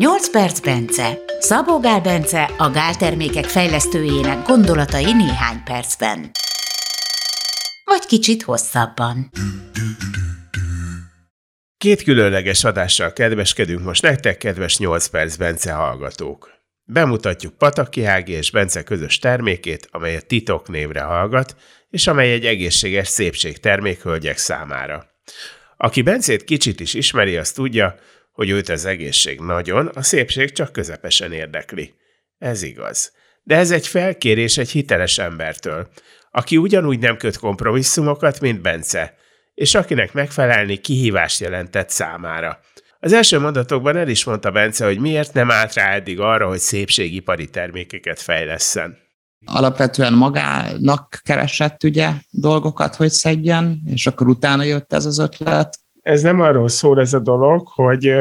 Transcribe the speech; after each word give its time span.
8 0.00 0.30
perc 0.30 0.60
Bence. 0.60 1.18
Szabó 1.38 1.80
Gál 1.80 2.00
Bence, 2.00 2.42
a 2.58 2.70
Gál 2.70 2.96
termékek 2.96 3.44
fejlesztőjének 3.44 4.46
gondolatai 4.46 5.12
néhány 5.12 5.62
percben. 5.64 6.30
Vagy 7.84 8.06
kicsit 8.06 8.42
hosszabban. 8.42 9.30
Két 11.78 12.02
különleges 12.02 12.64
adással 12.64 13.12
kedveskedünk 13.12 13.84
most 13.84 14.02
nektek, 14.02 14.38
kedves 14.38 14.78
8 14.78 15.06
perc 15.06 15.36
Bence 15.36 15.72
hallgatók. 15.72 16.50
Bemutatjuk 16.84 17.58
Pataki 17.58 18.02
Hági 18.02 18.32
és 18.32 18.50
Bence 18.50 18.82
közös 18.82 19.18
termékét, 19.18 19.88
amely 19.90 20.16
a 20.16 20.20
Titok 20.20 20.68
névre 20.68 21.00
hallgat, 21.00 21.56
és 21.88 22.06
amely 22.06 22.32
egy 22.32 22.46
egészséges 22.46 23.08
szépségtermék 23.08 24.02
hölgyek 24.02 24.36
számára. 24.38 25.06
Aki 25.76 26.02
Bencét 26.02 26.44
kicsit 26.44 26.80
is 26.80 26.94
ismeri, 26.94 27.36
az 27.36 27.52
tudja, 27.52 27.96
hogy 28.32 28.50
őt 28.50 28.68
az 28.68 28.84
egészség 28.84 29.40
nagyon, 29.40 29.86
a 29.86 30.02
szépség 30.02 30.52
csak 30.52 30.72
közepesen 30.72 31.32
érdekli. 31.32 31.94
Ez 32.38 32.62
igaz. 32.62 33.12
De 33.42 33.56
ez 33.56 33.70
egy 33.70 33.86
felkérés 33.86 34.58
egy 34.58 34.70
hiteles 34.70 35.18
embertől, 35.18 35.88
aki 36.30 36.56
ugyanúgy 36.56 36.98
nem 36.98 37.16
köt 37.16 37.38
kompromisszumokat, 37.38 38.40
mint 38.40 38.62
Bence, 38.62 39.14
és 39.54 39.74
akinek 39.74 40.12
megfelelni 40.12 40.76
kihívást 40.76 41.40
jelentett 41.40 41.90
számára. 41.90 42.60
Az 43.00 43.12
első 43.12 43.38
mondatokban 43.38 43.96
el 43.96 44.08
is 44.08 44.24
mondta 44.24 44.50
Bence, 44.50 44.84
hogy 44.84 44.98
miért 44.98 45.32
nem 45.32 45.50
állt 45.50 45.74
rá 45.74 45.94
eddig 45.94 46.20
arra, 46.20 46.48
hogy 46.48 46.58
szépségipari 46.58 47.48
termékeket 47.48 48.20
fejlesszen. 48.20 48.98
Alapvetően 49.44 50.12
magának 50.12 51.20
keresett 51.22 51.84
ugye 51.84 52.12
dolgokat, 52.30 52.94
hogy 52.94 53.10
szedjen, 53.10 53.82
és 53.86 54.06
akkor 54.06 54.28
utána 54.28 54.62
jött 54.62 54.92
ez 54.92 55.06
az 55.06 55.18
ötlet. 55.18 55.78
Ez 56.10 56.22
nem 56.22 56.40
arról 56.40 56.68
szól 56.68 57.00
ez 57.00 57.14
a 57.14 57.18
dolog, 57.18 57.68
hogy 57.68 58.14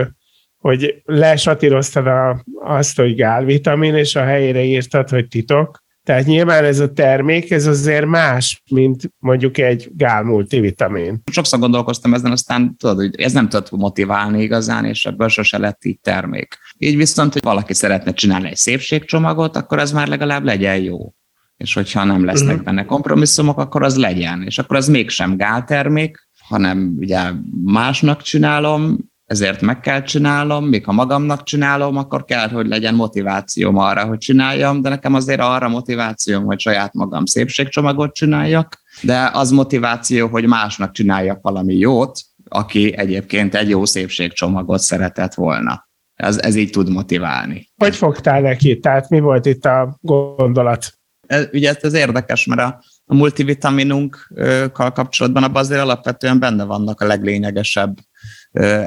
hogy 0.58 1.02
lesatíroztad 1.06 2.08
a, 2.08 2.44
azt, 2.64 2.98
hogy 2.98 3.16
gálvitamin, 3.16 3.96
és 3.96 4.16
a 4.16 4.24
helyére 4.24 4.64
írtad, 4.64 5.10
hogy 5.10 5.28
titok. 5.28 5.84
Tehát 6.04 6.26
nyilván 6.26 6.64
ez 6.64 6.80
a 6.80 6.92
termék, 6.92 7.52
ez 7.52 7.66
azért 7.66 8.06
más, 8.06 8.64
mint 8.72 9.14
mondjuk 9.20 9.58
egy 9.58 9.90
gál 9.94 10.24
multivitamin. 10.24 11.22
Sokszor 11.32 11.60
gondolkoztam 11.60 12.14
ezen, 12.14 12.32
aztán 12.32 12.76
tudod, 12.78 12.96
hogy 12.96 13.22
ez 13.22 13.32
nem 13.32 13.50
tud 13.50 13.68
motiválni 13.72 14.42
igazán, 14.42 14.86
és 14.86 15.06
ebből 15.06 15.28
sose 15.28 15.58
lett 15.58 15.86
így 15.86 16.00
termék. 16.00 16.58
Így 16.78 16.98
viszont, 16.98 17.34
hogy 17.34 17.44
valaki 17.44 17.74
szeretne 17.74 18.14
csinálni 18.14 18.48
egy 18.48 18.56
szépségcsomagot, 18.56 19.56
akkor 19.56 19.80
az 19.80 19.92
már 19.92 20.08
legalább 20.08 20.44
legyen 20.44 20.82
jó. 20.82 21.14
És 21.58 21.74
hogyha 21.74 22.04
nem 22.04 22.26
lesznek 22.26 22.50
uh-huh. 22.50 22.66
benne 22.66 22.86
kompromisszumok, 22.86 23.58
akkor 23.58 23.84
az 23.84 23.98
legyen. 23.98 24.44
És 24.46 24.58
akkor 24.58 24.76
az 24.76 24.88
mégsem 24.88 25.38
gáltermék, 25.38 26.29
hanem 26.50 26.96
ugye 27.00 27.32
másnak 27.66 28.22
csinálom, 28.22 28.98
ezért 29.26 29.62
meg 29.62 29.80
kell 29.80 30.02
csinálnom, 30.02 30.66
még 30.66 30.86
ha 30.86 30.92
magamnak 30.92 31.44
csinálom, 31.44 31.98
akkor 31.98 32.26
kell, 32.26 32.50
hogy 32.50 32.68
legyen 32.68 32.96
motivációm 32.96 33.78
arra, 33.78 34.06
hogy 34.06 34.18
csináljam, 34.18 34.82
de 34.82 34.90
nekem 34.90 35.14
azért 35.14 35.40
arra 35.40 35.68
motivációm, 35.68 36.44
hogy 36.46 36.60
saját 36.60 36.94
magam 36.94 37.26
szépségcsomagot 37.26 38.14
csináljak, 38.14 38.82
de 39.02 39.30
az 39.34 39.52
motiváció, 39.52 40.28
hogy 40.28 40.46
másnak 40.46 40.92
csináljak 40.92 41.42
valami 41.42 41.76
jót, 41.76 42.20
aki 42.48 42.98
egyébként 42.98 43.56
egy 43.56 43.70
jó 43.70 43.86
szépségcsomagot 43.86 44.80
szeretett 44.80 45.34
volna. 45.34 45.90
Ez, 46.16 46.38
ez 46.38 46.56
így 46.56 46.70
tud 46.70 46.90
motiválni. 46.92 47.70
Hogy 47.78 47.96
fogtál 47.96 48.42
neki? 48.42 48.80
Tehát 48.80 49.10
mi 49.10 49.20
volt 49.20 49.46
itt 49.46 49.66
a 49.66 49.98
gondolat? 50.02 50.94
Ez, 51.28 51.48
ugye 51.54 51.74
ez 51.82 51.94
érdekes, 51.94 52.46
mert 52.46 52.62
a, 52.62 52.84
a 53.12 53.16
multivitaminunkkal 53.16 54.92
kapcsolatban 54.92 55.44
abban 55.44 55.62
azért 55.62 55.82
alapvetően 55.82 56.40
benne 56.40 56.64
vannak 56.64 57.02
a 57.02 57.06
leglényegesebb 57.06 57.98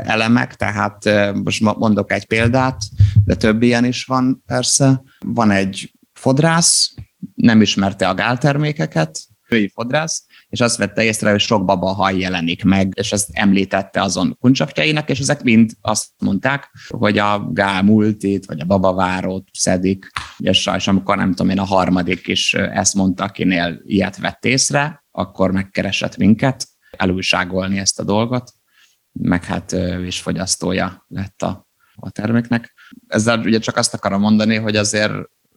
elemek, 0.05 0.55
tehát 0.55 1.05
most 1.45 1.61
mondok 1.61 2.13
egy 2.13 2.27
példát, 2.27 2.83
de 3.25 3.35
több 3.35 3.63
ilyen 3.63 3.85
is 3.85 4.05
van 4.05 4.43
persze. 4.47 5.03
Van 5.27 5.51
egy 5.51 5.93
fodrász, 6.13 6.95
nem 7.35 7.61
ismerte 7.61 8.09
a 8.09 8.15
gáltermékeket, 8.15 9.21
női 9.49 9.71
fodrász, 9.75 10.25
és 10.49 10.61
azt 10.61 10.77
vette 10.77 11.03
észre, 11.03 11.31
hogy 11.31 11.41
sok 11.41 11.65
baba 11.65 11.93
haj 11.93 12.19
jelenik 12.19 12.65
meg, 12.65 12.93
és 12.97 13.13
ezt 13.13 13.29
említette 13.33 14.03
azon 14.03 14.37
kuncsapjainak, 14.41 15.09
és 15.11 15.19
ezek 15.19 15.43
mind 15.43 15.71
azt 15.81 16.09
mondták, 16.19 16.71
hogy 16.89 17.19
a 17.19 17.49
gál 17.51 17.83
multit, 17.83 18.47
vagy 18.47 18.61
a 18.61 18.65
babavárót 18.65 19.49
szedik, 19.53 20.11
és, 20.43 20.71
és 20.77 20.89
amikor 20.89 21.17
nem 21.17 21.31
tudom 21.31 21.51
én, 21.51 21.59
a 21.59 21.65
harmadik 21.65 22.29
is 22.29 22.55
ezt 22.55 22.95
mondta, 22.95 23.25
akinél 23.25 23.81
ilyet 23.85 24.19
vett 24.19 24.45
észre, 24.45 25.05
akkor 25.11 25.51
megkeresett 25.51 26.17
minket, 26.17 26.67
elújságolni 26.91 27.79
ezt 27.79 28.01
a 28.01 28.05
dolgot, 28.05 28.53
meg 29.13 29.45
hát 29.45 29.73
ő 29.73 30.07
is 30.07 30.21
fogyasztója 30.21 31.05
lett 31.09 31.43
a, 31.43 31.69
a 31.95 32.11
terméknek. 32.11 32.75
Ezzel 33.07 33.39
ugye 33.39 33.59
csak 33.59 33.77
azt 33.77 33.95
akarom 33.95 34.21
mondani, 34.21 34.57
hogy 34.57 34.77
azért 34.77 35.13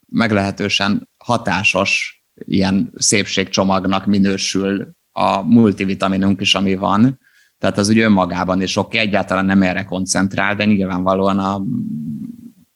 meglehetősen 0.10 1.10
hatásos 1.18 2.24
ilyen 2.34 2.92
szépségcsomagnak 2.96 4.06
minősül 4.06 4.96
a 5.12 5.42
multivitaminunk 5.42 6.42
is, 6.42 6.56
ami 6.56 6.76
van. 6.76 7.20
Tehát 7.58 7.78
az 7.78 7.90
ugye 7.90 8.04
önmagában 8.04 8.62
is 8.62 8.76
oké, 8.76 8.98
egyáltalán 8.98 9.46
nem 9.46 9.62
erre 9.62 9.84
koncentrál, 9.84 10.56
de 10.56 10.66
nyilvánvalóan 10.66 11.40
a 11.40 11.64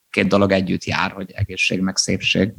két 0.09 0.27
dolog 0.27 0.51
együtt 0.51 0.83
jár, 0.83 1.11
hogy 1.11 1.31
egészség 1.31 1.79
meg 1.81 1.97
szépség 1.97 2.53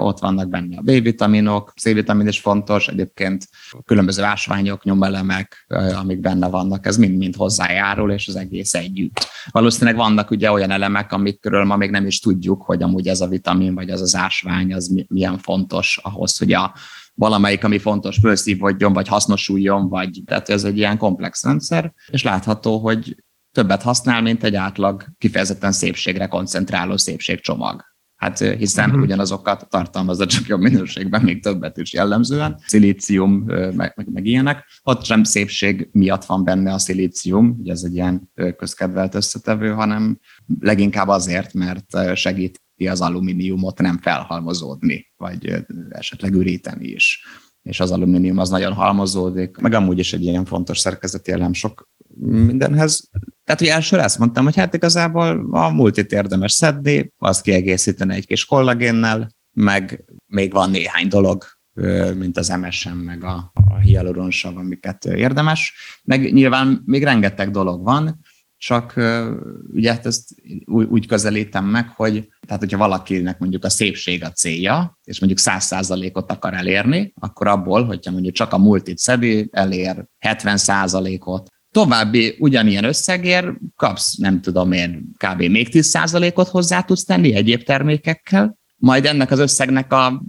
ott 0.00 0.18
vannak 0.18 0.48
benne 0.48 0.76
a 0.76 0.80
B-vitaminok, 0.80 1.72
C-vitamin 1.76 2.26
is 2.26 2.40
fontos, 2.40 2.88
egyébként 2.88 3.48
különböző 3.84 4.22
ásványok, 4.22 4.84
nyomelemek, 4.84 5.66
amik 5.94 6.20
benne 6.20 6.48
vannak, 6.48 6.86
ez 6.86 6.96
mind-mind 6.96 7.36
hozzájárul, 7.36 8.12
és 8.12 8.28
az 8.28 8.36
egész 8.36 8.74
együtt. 8.74 9.28
Valószínűleg 9.50 9.96
vannak 9.96 10.30
ugye 10.30 10.50
olyan 10.50 10.70
elemek, 10.70 11.12
amikről 11.12 11.64
ma 11.64 11.76
még 11.76 11.90
nem 11.90 12.06
is 12.06 12.20
tudjuk, 12.20 12.62
hogy 12.62 12.82
amúgy 12.82 13.08
ez 13.08 13.20
a 13.20 13.28
vitamin, 13.28 13.74
vagy 13.74 13.90
az 13.90 14.00
az 14.00 14.14
ásvány, 14.14 14.74
az 14.74 15.04
milyen 15.08 15.38
fontos 15.38 16.00
ahhoz, 16.02 16.38
hogy 16.38 16.52
a 16.52 16.74
valamelyik, 17.14 17.64
ami 17.64 17.78
fontos, 17.78 18.18
fölszívódjon, 18.20 18.92
vagy 18.92 19.08
hasznosuljon, 19.08 19.88
vagy 19.88 20.22
tehát 20.24 20.48
ez 20.48 20.64
egy 20.64 20.76
ilyen 20.76 20.98
komplex 20.98 21.44
rendszer, 21.44 21.92
és 22.10 22.22
látható, 22.22 22.78
hogy 22.78 23.16
többet 23.52 23.82
használ, 23.82 24.22
mint 24.22 24.44
egy 24.44 24.54
átlag 24.54 25.04
kifejezetten 25.18 25.72
szépségre 25.72 26.26
koncentráló 26.26 26.96
szépségcsomag. 26.96 27.88
Hát 28.16 28.38
hiszen 28.38 28.88
uh-huh. 28.88 29.02
ugyanazokat 29.02 29.66
tartalmazza 29.68 30.26
csak 30.26 30.46
jobb 30.46 30.60
minőségben, 30.60 31.22
még 31.22 31.42
többet 31.42 31.76
is 31.76 31.92
jellemzően. 31.92 32.60
Szilícium, 32.66 33.32
meg, 33.44 33.92
meg, 33.96 34.08
meg 34.12 34.26
ilyenek. 34.26 34.64
Ott 34.82 35.04
sem 35.04 35.24
szépség 35.24 35.88
miatt 35.92 36.24
van 36.24 36.44
benne 36.44 36.72
a 36.72 36.78
szilícium, 36.78 37.56
ugye 37.58 37.72
ez 37.72 37.82
egy 37.82 37.94
ilyen 37.94 38.30
közkedvelt 38.56 39.14
összetevő, 39.14 39.70
hanem 39.70 40.18
leginkább 40.60 41.08
azért, 41.08 41.52
mert 41.52 42.16
segíti 42.16 42.88
az 42.88 43.00
alumíniumot 43.00 43.78
nem 43.78 43.98
felhalmozódni, 43.98 45.12
vagy 45.16 45.64
esetleg 45.90 46.34
üríteni 46.34 46.86
is 46.86 47.24
és 47.62 47.80
az 47.80 47.90
alumínium 47.90 48.38
az 48.38 48.48
nagyon 48.48 48.72
halmozódik, 48.72 49.56
meg 49.56 49.72
amúgy 49.72 49.98
is 49.98 50.12
egy 50.12 50.22
ilyen 50.22 50.44
fontos 50.44 50.78
szerkezeti 50.78 51.32
elem 51.32 51.52
sok 51.52 51.88
mindenhez. 52.18 53.10
Tehát, 53.50 53.64
hogy 53.64 53.74
elsőre 53.74 54.04
azt 54.04 54.18
mondtam, 54.18 54.44
hogy 54.44 54.56
hát 54.56 54.74
igazából 54.74 55.48
a 55.50 55.70
multit 55.70 56.12
érdemes 56.12 56.52
szedni, 56.52 57.12
azt 57.18 57.42
kiegészíteni 57.42 58.14
egy 58.14 58.26
kis 58.26 58.44
kollagénnel, 58.44 59.30
meg 59.52 60.04
még 60.26 60.52
van 60.52 60.70
néhány 60.70 61.08
dolog, 61.08 61.44
mint 62.14 62.36
az 62.36 62.48
MSM, 62.48 62.96
meg 62.96 63.24
a, 63.24 63.52
a 63.54 63.78
hialuronsav, 63.78 64.56
amiket 64.56 65.04
érdemes. 65.04 65.74
Meg 66.04 66.32
nyilván 66.32 66.82
még 66.84 67.02
rengeteg 67.02 67.50
dolog 67.50 67.84
van, 67.84 68.20
csak 68.56 68.94
ugye 69.72 69.90
hát 69.90 70.06
ezt 70.06 70.34
úgy, 70.66 71.06
közelítem 71.06 71.64
meg, 71.64 71.88
hogy 71.88 72.28
tehát 72.46 72.62
hogyha 72.62 72.78
valakinek 72.78 73.38
mondjuk 73.38 73.64
a 73.64 73.70
szépség 73.70 74.24
a 74.24 74.30
célja, 74.30 74.98
és 75.04 75.20
mondjuk 75.20 75.40
100%-ot 75.42 76.30
akar 76.30 76.54
elérni, 76.54 77.12
akkor 77.20 77.46
abból, 77.46 77.84
hogyha 77.84 78.10
mondjuk 78.12 78.34
csak 78.34 78.52
a 78.52 78.58
multit 78.58 78.98
szedi, 78.98 79.48
elér 79.52 80.06
70%-ot, 80.26 81.48
további 81.72 82.36
ugyanilyen 82.38 82.84
összegért 82.84 83.46
kapsz, 83.76 84.16
nem 84.16 84.40
tudom 84.40 84.72
én, 84.72 85.12
kb. 85.16 85.42
még 85.42 85.68
10%-ot 85.70 86.48
hozzá 86.48 86.82
tudsz 86.82 87.04
tenni 87.04 87.34
egyéb 87.34 87.62
termékekkel, 87.62 88.58
majd 88.76 89.06
ennek 89.06 89.30
az 89.30 89.38
összegnek 89.38 89.92
a 89.92 90.22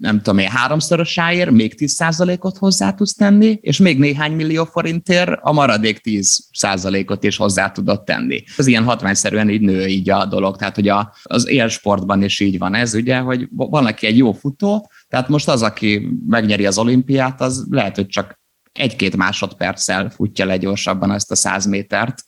nem 0.00 0.16
tudom 0.16 0.38
én, 0.38 0.48
háromszorosáért 0.48 1.50
még 1.50 1.74
10%-ot 1.78 2.56
hozzá 2.56 2.92
tudsz 2.92 3.14
tenni, 3.14 3.58
és 3.60 3.78
még 3.78 3.98
néhány 3.98 4.32
millió 4.32 4.64
forintért 4.64 5.30
a 5.42 5.52
maradék 5.52 6.00
10%-ot 6.04 7.24
is 7.24 7.36
hozzá 7.36 7.70
tudod 7.70 8.04
tenni. 8.04 8.44
Ez 8.56 8.66
ilyen 8.66 8.84
hatványszerűen 8.84 9.50
így 9.50 9.60
nő 9.60 9.86
így 9.86 10.10
a 10.10 10.26
dolog, 10.26 10.56
tehát 10.56 10.74
hogy 10.74 10.88
a, 10.88 11.14
az 11.22 11.48
élsportban 11.48 12.22
is 12.22 12.40
így 12.40 12.58
van 12.58 12.74
ez, 12.74 12.94
ugye, 12.94 13.18
hogy 13.18 13.48
van, 13.50 13.86
aki 13.86 14.06
egy 14.06 14.16
jó 14.16 14.32
futó, 14.32 14.90
tehát 15.08 15.28
most 15.28 15.48
az, 15.48 15.62
aki 15.62 16.08
megnyeri 16.26 16.66
az 16.66 16.78
olimpiát, 16.78 17.40
az 17.40 17.66
lehet, 17.70 17.96
hogy 17.96 18.06
csak 18.06 18.40
egy-két 18.76 19.16
másodperccel 19.16 20.10
futja 20.10 20.44
le 20.44 20.56
gyorsabban 20.56 21.12
ezt 21.12 21.30
a 21.30 21.36
száz 21.36 21.66
métert, 21.66 22.22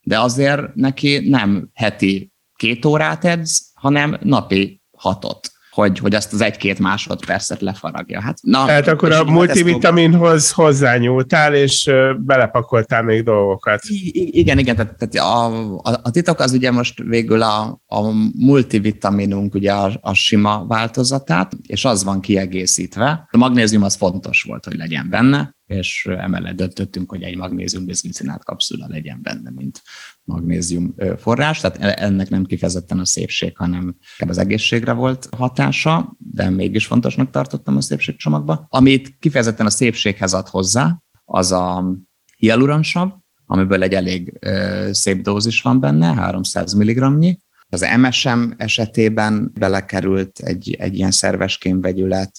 de 0.00 0.20
azért 0.20 0.74
neki 0.74 1.28
nem 1.28 1.70
heti 1.74 2.32
két 2.56 2.84
órát 2.84 3.24
edz, 3.24 3.70
hanem 3.74 4.18
napi 4.22 4.82
hatot 4.96 5.50
hogy, 5.78 5.98
hogy 5.98 6.14
azt 6.14 6.32
az 6.32 6.40
egy-két 6.40 6.78
másodpercet 6.78 7.60
lefaragja. 7.60 8.20
Hát, 8.20 8.38
na, 8.42 8.64
Tehát 8.64 8.88
akkor 8.88 9.12
a 9.12 9.24
multivitaminhoz 9.24 10.52
hozzányúltál, 10.52 11.54
és 11.54 11.90
belepakoltál 12.18 13.02
még 13.02 13.22
dolgokat. 13.22 13.80
I- 13.88 14.38
igen, 14.38 14.58
igen, 14.58 14.76
tehát, 14.76 14.96
tehát 14.96 15.14
a, 15.14 15.46
a, 15.76 16.00
a 16.02 16.10
titok 16.10 16.40
az 16.40 16.52
ugye 16.52 16.70
most 16.70 17.02
végül 17.02 17.42
a, 17.42 17.80
a 17.86 18.00
multivitaminunk, 18.38 19.54
ugye 19.54 19.72
a, 19.72 19.98
a 20.00 20.14
sima 20.14 20.64
változatát, 20.66 21.52
és 21.66 21.84
az 21.84 22.04
van 22.04 22.20
kiegészítve. 22.20 23.28
A 23.30 23.36
magnézium 23.36 23.82
az 23.82 23.94
fontos 23.94 24.42
volt, 24.42 24.64
hogy 24.64 24.76
legyen 24.76 25.06
benne, 25.10 25.56
és 25.68 26.06
emellett 26.10 26.56
döntöttünk, 26.56 27.10
hogy 27.10 27.22
egy 27.22 27.36
magnézium 27.36 27.84
bizglicinát 27.84 28.44
kapszula 28.44 28.86
legyen 28.88 29.18
benne, 29.22 29.50
mint 29.50 29.82
magnézium 30.24 30.94
forrás, 31.16 31.60
tehát 31.60 31.78
e, 31.80 32.04
ennek 32.04 32.28
nem 32.28 32.44
kifejezetten 32.44 32.98
a 32.98 33.04
szépség, 33.04 33.56
hanem 33.56 33.96
az 34.26 34.38
egészségre 34.38 34.92
volt 34.92 35.28
hatása, 35.36 36.16
de 36.18 36.50
mégis 36.50 36.86
fontosnak 36.86 37.30
tartottam 37.30 37.76
a 37.76 37.80
szépségcsomagba. 37.80 38.66
Amit 38.68 39.16
kifejezetten 39.18 39.66
a 39.66 39.70
szépséghez 39.70 40.34
ad 40.34 40.48
hozzá, 40.48 41.02
az 41.24 41.52
a 41.52 41.84
hialuronsav, 42.36 43.10
amiből 43.46 43.82
egy 43.82 43.94
elég 43.94 44.38
szép 44.90 45.22
dózis 45.22 45.62
van 45.62 45.80
benne, 45.80 46.14
300 46.14 46.72
mg 46.72 47.36
Az 47.68 47.86
MSM 47.96 48.50
esetében 48.56 49.50
belekerült 49.54 50.38
egy, 50.38 50.76
egy 50.78 50.94
ilyen 50.94 51.10
szerves 51.10 51.58
kémvegyület, 51.58 52.32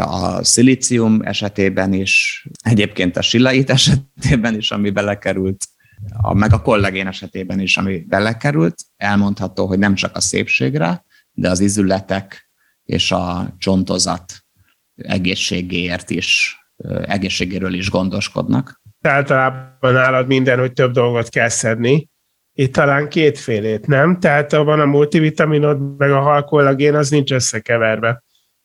a 0.00 0.44
szilícium 0.44 1.20
esetében 1.22 1.92
is, 1.92 2.46
egyébként 2.62 3.16
a 3.16 3.22
sillait 3.22 3.70
esetében 3.70 4.54
is, 4.54 4.70
ami 4.70 4.90
belekerült, 4.90 5.66
a, 6.22 6.34
meg 6.34 6.52
a 6.52 6.62
kollagén 6.62 7.06
esetében 7.06 7.60
is, 7.60 7.76
ami 7.76 7.98
belekerült, 7.98 8.82
elmondható, 8.96 9.66
hogy 9.66 9.78
nem 9.78 9.94
csak 9.94 10.16
a 10.16 10.20
szépségre, 10.20 11.04
de 11.32 11.50
az 11.50 11.60
izületek 11.60 12.50
és 12.84 13.12
a 13.12 13.54
csontozat 13.58 14.44
egészségéért 14.94 16.10
is, 16.10 16.58
egészségéről 17.02 17.74
is 17.74 17.90
gondoskodnak. 17.90 18.80
Általában 19.00 19.92
nálad 19.92 20.26
minden, 20.26 20.58
hogy 20.58 20.72
több 20.72 20.92
dolgot 20.92 21.28
kell 21.28 21.48
szedni. 21.48 22.10
Itt 22.54 22.72
talán 22.72 23.08
kétfélét, 23.08 23.86
nem? 23.86 24.20
Tehát 24.20 24.52
van 24.52 24.80
a 24.80 24.84
multivitaminod, 24.84 25.96
meg 25.96 26.10
a 26.10 26.20
halkollagén, 26.20 26.94
az 26.94 27.10
nincs 27.10 27.32
összekeverve. 27.32 28.22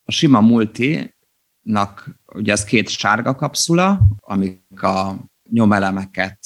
A 0.09 0.11
sima 0.11 0.41
multinak 0.41 2.09
ugye 2.25 2.51
ez 2.51 2.63
két 2.63 2.89
sárga 2.89 3.35
kapszula, 3.35 4.07
amik 4.19 4.81
a 4.81 5.25
nyomelemeket, 5.49 6.39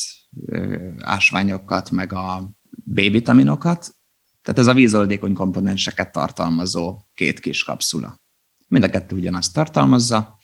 ásványokat, 1.00 1.92
meg 1.92 2.14
a 2.14 2.52
B-vitaminokat, 2.70 3.96
tehát 4.42 4.60
ez 4.60 4.68
a 4.68 4.74
vízoldékony 4.74 5.34
komponenseket 5.34 6.12
tartalmazó 6.12 7.00
két 7.14 7.40
kis 7.40 7.64
kapszula. 7.64 8.20
Mind 8.68 8.84
a 8.84 8.90
kettő 8.90 9.16
ugyanazt 9.16 9.54
tartalmazza, 9.54 10.40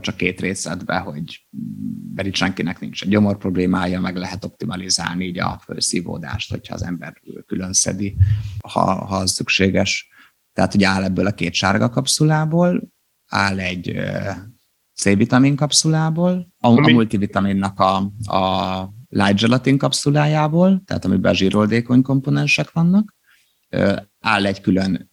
csak 0.00 0.16
két 0.16 0.40
részletbe, 0.40 0.98
hogy 0.98 1.46
mert 2.14 2.34
senkinek 2.34 2.80
nincs 2.80 3.02
egy 3.02 3.08
gyomor 3.08 3.38
problémája, 3.38 4.00
meg 4.00 4.16
lehet 4.16 4.44
optimalizálni 4.44 5.24
így 5.24 5.38
a 5.38 5.60
felszívódást, 5.64 6.50
hogyha 6.50 6.74
az 6.74 6.82
ember 6.82 7.22
külön 7.46 7.72
szedi, 7.72 8.16
ha, 8.68 9.04
ha 9.04 9.16
az 9.16 9.30
szükséges. 9.30 10.08
Tehát, 10.52 10.72
hogy 10.72 10.84
áll 10.84 11.02
ebből 11.04 11.26
a 11.26 11.30
két 11.30 11.54
sárga 11.54 11.88
kapszulából, 11.88 12.92
áll 13.26 13.58
egy 13.58 14.00
C-vitamin 14.94 15.56
kapszulából, 15.56 16.52
a, 16.58 16.68
a 16.68 16.90
multivitaminnak 16.90 17.78
a, 17.80 17.96
a 18.36 18.92
light 19.08 19.40
gelatin 19.40 19.78
kapszulájából, 19.78 20.82
tehát 20.84 21.04
amiben 21.04 21.34
zsíroldékony 21.34 22.02
komponensek 22.02 22.72
vannak, 22.72 23.14
áll 24.20 24.46
egy 24.46 24.60
külön 24.60 25.10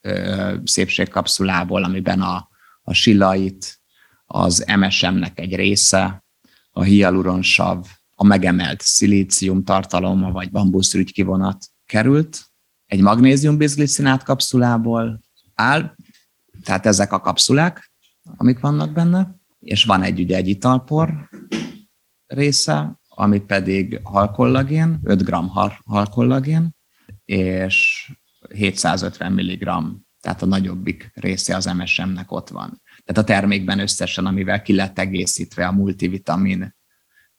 szépségkapszulából, 0.63 1.83
amiben 1.83 2.21
a, 2.21 2.47
a 2.81 2.93
sillait, 2.93 3.79
az 4.25 4.65
MSM-nek 4.79 5.39
egy 5.39 5.55
része, 5.55 6.25
a 6.71 6.83
hialuronsav, 6.83 7.85
a 8.15 8.23
megemelt 8.23 8.81
szilícium 8.81 9.63
tartaloma, 9.63 10.31
vagy 10.31 10.51
bambuszrügy 10.51 11.11
kivonat 11.11 11.65
került, 11.85 12.45
egy 12.85 13.01
magnézium 13.01 13.57
bizglicinát 13.57 14.23
kapszulából 14.23 15.21
áll, 15.57 15.95
tehát 16.63 16.85
ezek 16.85 17.11
a 17.11 17.19
kapszulák, 17.19 17.91
amik 18.37 18.59
vannak 18.59 18.91
benne, 18.91 19.35
és 19.59 19.83
van 19.83 20.01
egy 20.01 20.19
ugye 20.19 20.35
egy 20.35 20.47
italpor 20.47 21.29
része, 22.25 22.99
ami 23.07 23.39
pedig 23.39 23.99
halkollagén, 24.03 24.99
5 25.03 25.23
g 25.23 25.33
halkollagén, 25.85 26.75
és 27.25 28.07
750 28.53 29.31
mg, 29.31 29.63
tehát 30.21 30.41
a 30.41 30.45
nagyobbik 30.45 31.11
része 31.13 31.55
az 31.55 31.65
MSM-nek 31.65 32.31
ott 32.31 32.49
van. 32.49 32.81
Tehát 33.03 33.21
a 33.21 33.33
termékben 33.33 33.79
összesen, 33.79 34.25
amivel 34.25 34.61
ki 34.61 34.73
lett 34.73 34.99
egészítve 34.99 35.67
a 35.67 35.71
multivitamin 35.71 36.75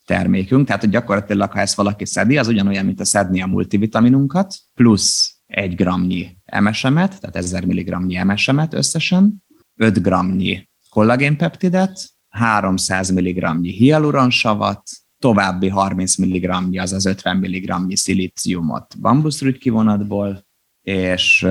termékünk, 0.04 0.66
tehát 0.66 0.80
hogy 0.80 0.90
gyakorlatilag, 0.90 1.52
ha 1.52 1.60
ezt 1.60 1.74
valaki 1.74 2.06
szedi, 2.06 2.38
az 2.38 2.48
ugyanolyan, 2.48 2.84
mint 2.84 3.00
a 3.00 3.04
szedni 3.04 3.42
a 3.42 3.46
multivitaminunkat, 3.46 4.54
plusz 4.74 5.37
egy 5.48 5.74
gramnyi 5.74 6.36
MSM-et, 6.60 7.20
tehát 7.20 7.36
1000 7.36 7.64
mg 7.64 8.24
MSM-et 8.24 8.74
összesen, 8.74 9.44
5 9.74 10.02
gramnyi 10.02 10.68
kollagénpeptidet, 10.90 12.08
300 12.28 13.10
mg 13.10 13.64
hialuronsavat, 13.64 14.82
további 15.18 15.68
30 15.68 16.16
mg, 16.16 16.76
azaz 16.78 17.06
50 17.06 17.36
mg 17.36 17.96
szilíciumot 17.96 19.00
bambuszrügykivonatból, 19.00 20.46
és 20.82 21.46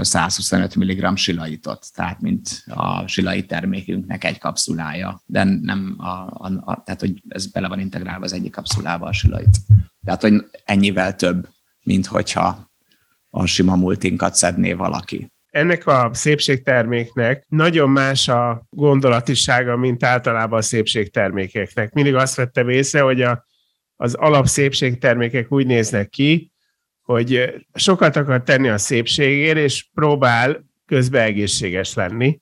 125 0.00 0.74
mg 0.74 1.16
silaitot, 1.16 1.86
tehát 1.94 2.20
mint 2.20 2.64
a 2.66 3.06
silai 3.06 3.44
termékünknek 3.44 4.24
egy 4.24 4.38
kapszulája, 4.38 5.22
de 5.26 5.44
nem 5.44 5.94
a, 5.98 6.06
a, 6.06 6.62
a, 6.64 6.82
tehát 6.84 7.00
hogy 7.00 7.22
ez 7.28 7.46
bele 7.46 7.68
van 7.68 7.80
integrálva 7.80 8.24
az 8.24 8.32
egyik 8.32 8.52
kapszulába 8.52 9.06
a 9.06 9.12
silait. 9.12 9.58
Tehát, 10.04 10.20
hogy 10.20 10.44
ennyivel 10.64 11.16
több, 11.16 11.48
mint 11.82 12.06
hogyha 12.06 12.69
a 13.30 13.46
sima 13.46 13.76
multinkat 13.76 14.34
szedné 14.34 14.72
valaki 14.72 15.30
ennek 15.50 15.86
a 15.86 16.10
szépségterméknek 16.12 17.44
nagyon 17.48 17.90
más 17.90 18.28
a 18.28 18.66
gondolatisága, 18.70 19.76
mint 19.76 20.04
általában 20.04 20.58
a 20.58 20.62
szépségtermékeknek. 20.62 21.92
Mindig 21.92 22.14
azt 22.14 22.36
vettem 22.36 22.68
észre, 22.68 23.00
hogy 23.00 23.22
a, 23.22 23.46
az 23.96 24.14
alap 24.14 24.46
szépségtermékek 24.46 25.52
úgy 25.52 25.66
néznek 25.66 26.08
ki, 26.08 26.52
hogy 27.02 27.54
sokat 27.74 28.16
akar 28.16 28.42
tenni 28.42 28.68
a 28.68 28.78
szépségért, 28.78 29.56
és 29.56 29.88
próbál 29.94 30.64
közben 30.86 31.22
egészséges 31.22 31.94
lenni. 31.94 32.40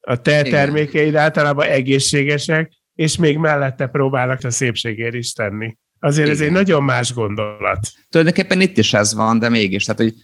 A 0.00 0.20
te 0.20 0.40
Igen. 0.40 0.52
termékeid 0.52 1.14
általában 1.14 1.66
egészségesek, 1.66 2.72
és 2.94 3.16
még 3.16 3.38
mellette 3.38 3.86
próbálnak 3.86 4.44
a 4.44 4.50
szépségért 4.50 5.14
is 5.14 5.32
tenni. 5.32 5.76
Azért 6.04 6.26
Igen. 6.26 6.38
ez 6.38 6.46
egy 6.46 6.52
nagyon 6.52 6.82
más 6.82 7.14
gondolat. 7.14 7.78
Tulajdonképpen 8.10 8.60
itt 8.60 8.78
is 8.78 8.94
ez 8.94 9.14
van, 9.14 9.38
de 9.38 9.48
mégis. 9.48 9.84
Tehát, 9.84 10.00
hogy 10.00 10.14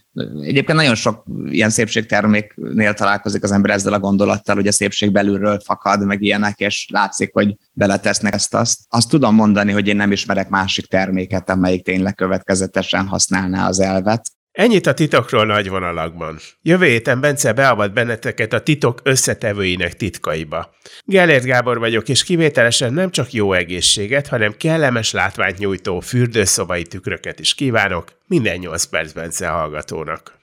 egyébként 0.47 0.77
nagyon 0.77 0.95
sok 0.95 1.25
ilyen 1.45 1.69
szépségterméknél 1.69 2.93
találkozik 2.93 3.43
az 3.43 3.51
ember 3.51 3.71
ezzel 3.71 3.93
a 3.93 3.99
gondolattal, 3.99 4.55
hogy 4.55 4.67
a 4.67 4.71
szépség 4.71 5.11
belülről 5.11 5.59
fakad, 5.59 6.05
meg 6.05 6.21
ilyenek, 6.21 6.59
és 6.59 6.87
látszik, 6.91 7.29
hogy 7.33 7.55
beletesznek 7.73 8.33
ezt-azt. 8.33 8.79
Azt 8.89 9.09
tudom 9.09 9.35
mondani, 9.35 9.71
hogy 9.71 9.87
én 9.87 9.95
nem 9.95 10.11
ismerek 10.11 10.49
másik 10.49 10.85
terméket, 10.85 11.49
amelyik 11.49 11.83
tényleg 11.83 12.15
következetesen 12.15 13.07
használná 13.07 13.67
az 13.67 13.79
elvet. 13.79 14.31
Ennyit 14.61 14.87
a 14.87 14.93
titokról 14.93 15.45
nagy 15.45 15.69
vonalakban. 15.69 16.39
Jövő 16.61 16.85
héten 16.85 17.19
Bence 17.21 17.53
beavat 17.53 17.93
benneteket 17.93 18.53
a 18.53 18.61
titok 18.61 18.99
összetevőinek 19.03 19.93
titkaiba. 19.93 20.73
Gellért 21.05 21.43
Gábor 21.43 21.79
vagyok, 21.79 22.09
és 22.09 22.23
kivételesen 22.23 22.93
nem 22.93 23.11
csak 23.11 23.33
jó 23.33 23.53
egészséget, 23.53 24.27
hanem 24.27 24.57
kellemes 24.57 25.11
látványt 25.11 25.57
nyújtó 25.57 25.99
fürdőszobai 25.99 26.83
tükröket 26.83 27.39
is 27.39 27.53
kívánok 27.53 28.11
minden 28.27 28.57
8 28.57 28.83
perc 28.83 29.11
Bence 29.11 29.47
hallgatónak. 29.47 30.39